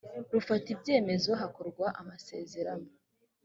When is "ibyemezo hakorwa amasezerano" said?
0.75-2.87